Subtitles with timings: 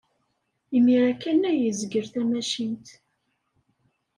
[0.77, 2.87] Imir-a kan ay yezgel tamacint.